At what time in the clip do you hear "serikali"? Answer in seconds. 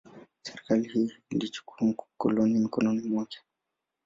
0.41-1.11